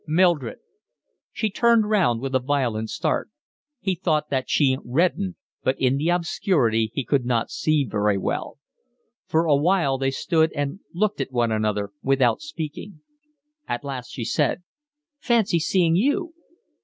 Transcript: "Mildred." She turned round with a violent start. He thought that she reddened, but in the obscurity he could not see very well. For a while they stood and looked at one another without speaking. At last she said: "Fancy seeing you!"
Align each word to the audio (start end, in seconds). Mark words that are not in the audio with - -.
"Mildred." 0.07 0.57
She 1.31 1.51
turned 1.51 1.87
round 1.87 2.21
with 2.21 2.33
a 2.33 2.39
violent 2.39 2.89
start. 2.89 3.29
He 3.79 3.93
thought 3.93 4.31
that 4.31 4.49
she 4.49 4.75
reddened, 4.83 5.35
but 5.61 5.79
in 5.79 5.97
the 5.97 6.09
obscurity 6.09 6.89
he 6.95 7.05
could 7.05 7.23
not 7.23 7.51
see 7.51 7.83
very 7.85 8.17
well. 8.17 8.57
For 9.27 9.45
a 9.45 9.55
while 9.55 9.99
they 9.99 10.09
stood 10.09 10.51
and 10.53 10.79
looked 10.91 11.21
at 11.21 11.31
one 11.31 11.51
another 11.51 11.91
without 12.01 12.41
speaking. 12.41 13.01
At 13.67 13.83
last 13.83 14.09
she 14.09 14.25
said: 14.25 14.63
"Fancy 15.19 15.59
seeing 15.59 15.95
you!" 15.95 16.33